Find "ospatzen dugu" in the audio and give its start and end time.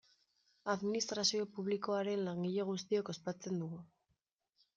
3.15-3.85